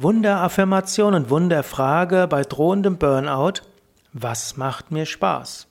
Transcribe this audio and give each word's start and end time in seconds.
Wunderaffirmation 0.00 1.14
und 1.14 1.28
Wunderfrage 1.28 2.28
bei 2.28 2.42
drohendem 2.42 2.98
Burnout. 2.98 3.62
Was 4.12 4.56
macht 4.56 4.92
mir 4.92 5.06
Spaß? 5.06 5.66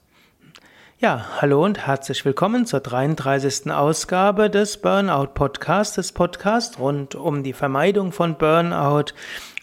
Ja, 1.00 1.28
hallo 1.40 1.64
und 1.64 1.88
herzlich 1.88 2.26
willkommen 2.26 2.66
zur 2.66 2.82
33. 2.82 3.72
Ausgabe 3.72 4.50
des 4.50 4.82
Burnout 4.82 5.28
Podcasts, 5.28 5.96
des 5.96 6.12
Podcasts 6.12 6.78
rund 6.78 7.16
um 7.16 7.42
die 7.42 7.54
Vermeidung 7.54 8.12
von 8.12 8.36
Burnout, 8.36 9.14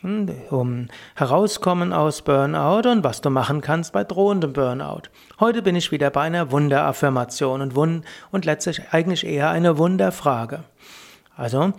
hm, 0.00 0.30
um 0.48 0.88
herauskommen 1.14 1.92
aus 1.92 2.22
Burnout 2.22 2.88
und 2.88 3.04
was 3.04 3.20
du 3.20 3.28
machen 3.28 3.60
kannst 3.60 3.92
bei 3.92 4.02
drohendem 4.02 4.54
Burnout. 4.54 5.10
Heute 5.40 5.60
bin 5.60 5.76
ich 5.76 5.92
wieder 5.92 6.08
bei 6.08 6.22
einer 6.22 6.50
Wunderaffirmation 6.50 7.60
und, 7.60 7.74
Wund 7.74 8.06
und 8.30 8.46
letztlich 8.46 8.80
eigentlich 8.92 9.26
eher 9.26 9.50
eine 9.50 9.76
Wunderfrage. 9.76 10.64
Also, 11.36 11.74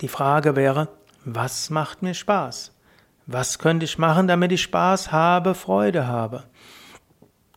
die 0.00 0.08
Frage 0.08 0.56
wäre, 0.56 0.88
was 1.26 1.70
macht 1.70 2.02
mir 2.02 2.14
Spaß? 2.14 2.72
Was 3.26 3.58
könnte 3.58 3.84
ich 3.84 3.98
machen, 3.98 4.28
damit 4.28 4.52
ich 4.52 4.62
Spaß 4.62 5.10
habe, 5.10 5.56
Freude 5.56 6.06
habe? 6.06 6.44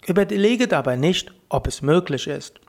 Überlege 0.08 0.68
dabei 0.68 0.95
nicht, 0.95 1.32
ob 1.50 1.68
es 1.68 1.84
möglich 1.84 2.26
ist. 2.26 2.59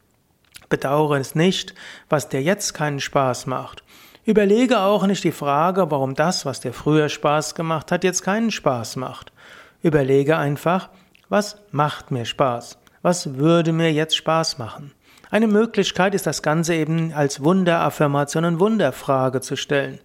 Bedauere 0.69 1.19
es 1.19 1.35
nicht, 1.35 1.75
was 2.11 2.29
dir 2.29 2.43
jetzt 2.43 2.75
keinen 2.75 3.01
Spaß 3.01 3.47
macht. 3.47 3.83
Überlege 4.27 4.81
auch 4.81 5.07
nicht 5.07 5.25
die 5.25 5.33
Frage, 5.33 5.91
warum 5.91 6.15
das, 6.15 6.45
was 6.45 6.61
dir 6.61 6.75
früher 6.75 7.09
Spaß 7.09 7.55
gemacht 7.55 7.91
hat, 7.91 8.05
jetzt 8.05 8.23
keinen 8.23 8.51
Spaß 8.51 8.97
macht. 8.97 9.33
Überlege 9.81 10.37
einfach, 10.37 10.91
was 11.31 11.63
macht 11.71 12.11
mir 12.11 12.27
Spaß? 12.27 12.77
Was 13.01 13.37
würde 13.37 13.73
mir 13.73 13.91
jetzt 13.91 14.17
Spaß 14.17 14.59
machen? 14.59 14.93
Eine 15.31 15.47
Möglichkeit 15.47 16.15
ist 16.15 16.27
das 16.27 16.43
Ganze 16.43 16.75
eben 16.75 17.15
als 17.15 17.43
Wunderaffirmation 17.43 18.45
und 18.45 18.61
Wunderfrage 18.61 19.41
zu 19.41 19.57
stellen. 19.57 20.01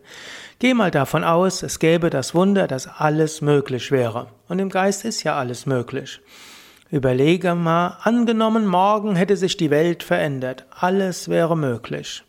Geh 0.60 0.74
mal 0.74 0.90
davon 0.90 1.26
aus, 1.26 1.64
es 1.64 1.80
gäbe 1.80 2.10
das 2.10 2.34
Wunder, 2.34 2.68
dass 2.68 2.88
alles 2.88 3.42
möglich 3.42 3.92
wäre. 3.92 4.28
Und 4.48 4.60
im 4.60 4.70
Geist 4.70 5.04
ist 5.04 5.24
ja 5.24 5.36
alles 5.36 5.66
möglich. 5.66 6.22
Überlege 6.90 7.56
mal, 7.56 7.98
angenommen, 8.04 8.66
morgen 8.66 9.16
hätte 9.16 9.36
sich 9.36 9.58
die 9.58 9.70
Welt 9.70 10.02
verändert. 10.02 10.66
Alles 10.72 11.28
wäre 11.28 11.58
möglich. 11.58 12.24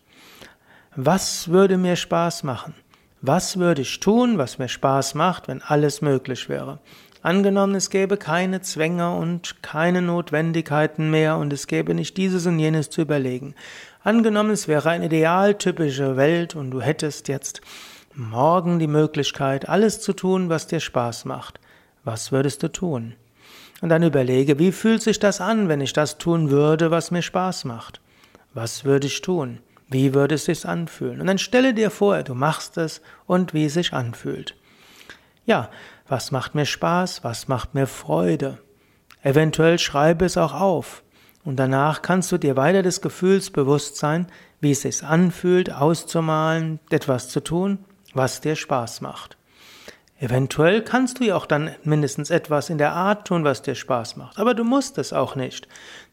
Was 0.96 1.48
würde 1.48 1.76
mir 1.76 1.94
Spaß 1.94 2.42
machen? 2.42 2.74
Was 3.20 3.58
würde 3.58 3.82
ich 3.82 4.00
tun, 4.00 4.38
was 4.38 4.58
mir 4.58 4.68
Spaß 4.68 5.14
macht, 5.14 5.46
wenn 5.46 5.62
alles 5.62 6.00
möglich 6.00 6.48
wäre? 6.48 6.80
Angenommen, 7.22 7.74
es 7.74 7.90
gäbe 7.90 8.16
keine 8.16 8.60
Zwänge 8.60 9.14
und 9.14 9.62
keine 9.62 10.02
Notwendigkeiten 10.02 11.10
mehr 11.10 11.36
und 11.36 11.52
es 11.52 11.66
gäbe 11.66 11.94
nicht 11.94 12.16
dieses 12.16 12.46
und 12.46 12.58
jenes 12.58 12.90
zu 12.90 13.02
überlegen. 13.02 13.54
Angenommen, 14.02 14.50
es 14.50 14.68
wäre 14.68 14.90
eine 14.90 15.06
idealtypische 15.06 16.16
Welt 16.16 16.56
und 16.56 16.70
du 16.70 16.80
hättest 16.80 17.28
jetzt 17.28 17.60
morgen 18.16 18.78
die 18.78 18.86
Möglichkeit, 18.86 19.68
alles 19.68 20.00
zu 20.00 20.12
tun, 20.12 20.48
was 20.48 20.66
dir 20.66 20.80
Spaß 20.80 21.26
macht. 21.26 21.60
Was 22.02 22.32
würdest 22.32 22.62
du 22.62 22.68
tun? 22.68 23.14
Und 23.82 23.90
dann 23.90 24.02
überlege, 24.02 24.58
wie 24.58 24.72
fühlt 24.72 25.02
sich 25.02 25.18
das 25.18 25.40
an, 25.40 25.68
wenn 25.68 25.82
ich 25.82 25.92
das 25.92 26.16
tun 26.16 26.50
würde, 26.50 26.90
was 26.90 27.10
mir 27.10 27.22
Spaß 27.22 27.66
macht? 27.66 28.00
Was 28.54 28.84
würde 28.84 29.06
ich 29.06 29.20
tun? 29.20 29.58
Wie 29.88 30.14
würde 30.14 30.36
es 30.36 30.46
sich 30.46 30.66
anfühlen? 30.66 31.20
Und 31.20 31.26
dann 31.26 31.38
stelle 31.38 31.74
dir 31.74 31.90
vor, 31.90 32.22
du 32.22 32.34
machst 32.34 32.78
es 32.78 33.02
und 33.26 33.52
wie 33.52 33.66
es 33.66 33.74
sich 33.74 33.92
anfühlt. 33.92 34.56
Ja, 35.44 35.70
was 36.08 36.30
macht 36.30 36.54
mir 36.54 36.66
Spaß? 36.66 37.22
Was 37.22 37.48
macht 37.48 37.74
mir 37.74 37.86
Freude? 37.86 38.58
Eventuell 39.22 39.78
schreibe 39.78 40.24
es 40.24 40.38
auch 40.38 40.54
auf. 40.54 41.02
Und 41.44 41.56
danach 41.56 42.02
kannst 42.02 42.32
du 42.32 42.38
dir 42.38 42.56
weiter 42.56 42.82
des 42.82 43.02
Gefühls 43.02 43.50
bewusst 43.50 43.96
sein, 43.96 44.26
wie 44.60 44.72
es 44.72 44.80
sich 44.80 45.04
anfühlt, 45.04 45.70
auszumalen, 45.70 46.80
etwas 46.90 47.28
zu 47.28 47.40
tun 47.40 47.78
was 48.16 48.40
dir 48.40 48.56
Spaß 48.56 49.00
macht. 49.00 49.36
Eventuell 50.18 50.82
kannst 50.82 51.20
du 51.20 51.24
ja 51.24 51.36
auch 51.36 51.44
dann 51.44 51.74
mindestens 51.84 52.30
etwas 52.30 52.70
in 52.70 52.78
der 52.78 52.94
Art 52.94 53.28
tun, 53.28 53.44
was 53.44 53.60
dir 53.60 53.74
Spaß 53.74 54.16
macht. 54.16 54.38
Aber 54.38 54.54
du 54.54 54.64
musst 54.64 54.96
es 54.96 55.12
auch 55.12 55.36
nicht. 55.36 55.68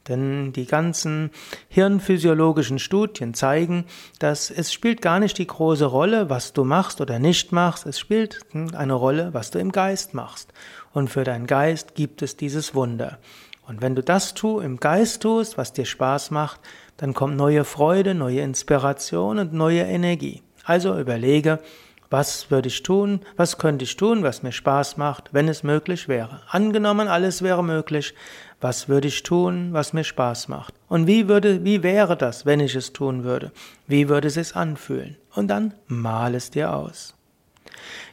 Denn 0.10 0.52
die 0.52 0.66
ganzen 0.66 1.32
hirnphysiologischen 1.70 2.80
Studien 2.80 3.34
zeigen, 3.34 3.86
dass 4.20 4.52
es 4.52 4.74
spielt 4.74 5.02
gar 5.02 5.20
nicht 5.20 5.38
die 5.38 5.48
große 5.48 5.86
Rolle, 5.86 6.30
was 6.30 6.52
du 6.52 6.66
machst 6.66 7.00
oder 7.00 7.18
nicht 7.18 7.54
machst. 7.54 7.86
Es 7.86 7.98
spielt 7.98 8.40
eine 8.54 8.94
Rolle, 8.94 9.34
was 9.34 9.52
du 9.52 9.60
im 9.60 9.72
Geist 9.72 10.14
machst. 10.14 10.52
Und 10.92 11.10
für 11.10 11.24
deinen 11.24 11.48
Geist 11.48 11.96
gibt 11.96 12.22
es 12.22 12.36
dieses 12.36 12.76
Wunder. 12.76 13.20
Und 13.66 13.82
wenn 13.82 13.96
du 13.96 14.04
das 14.04 14.34
tu, 14.34 14.60
im 14.60 14.82
Geist 14.82 15.22
tust, 15.22 15.58
was 15.58 15.72
dir 15.72 15.86
Spaß 15.86 16.32
macht, 16.32 16.60
dann 16.98 17.14
kommt 17.14 17.38
neue 17.38 17.64
Freude, 17.64 18.14
neue 18.14 18.42
Inspiration 18.42 19.40
und 19.40 19.54
neue 19.54 19.84
Energie. 19.84 20.44
Also 20.66 21.00
überlege, 21.00 21.60
was 22.14 22.52
würde 22.52 22.68
ich 22.68 22.84
tun? 22.84 23.22
Was 23.38 23.58
könnte 23.58 23.86
ich 23.86 23.96
tun, 23.96 24.22
was 24.22 24.44
mir 24.44 24.52
Spaß 24.52 24.98
macht, 24.98 25.34
wenn 25.34 25.48
es 25.48 25.64
möglich 25.64 26.08
wäre? 26.08 26.42
Angenommen, 26.48 27.08
alles 27.08 27.42
wäre 27.42 27.64
möglich. 27.64 28.14
Was 28.62 28.88
würde 28.88 29.08
ich 29.08 29.24
tun, 29.24 29.70
was 29.72 29.94
mir 29.94 30.04
Spaß 30.04 30.48
macht? 30.48 30.76
Und 30.88 31.08
wie 31.08 31.28
würde, 31.28 31.66
wie 31.66 31.82
wäre 31.82 32.16
das, 32.16 32.46
wenn 32.46 32.60
ich 32.60 32.76
es 32.76 32.94
tun 32.94 33.24
würde? 33.24 33.52
Wie 33.88 34.10
würde 34.10 34.28
es 34.28 34.36
sich 34.36 34.56
anfühlen? 34.56 35.18
Und 35.34 35.48
dann 35.48 35.74
mal 35.88 36.36
es 36.36 36.52
dir 36.52 36.76
aus. 36.76 37.16